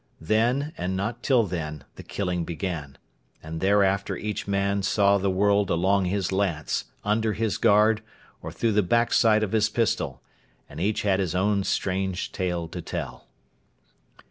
[0.23, 2.97] Then, and not till then, the killing began;
[3.43, 8.01] and thereafter each man saw the world along his lance, under his guard,
[8.41, 10.23] or through the back sight of his pistol;
[10.67, 13.27] and each had his own strange tale to tell.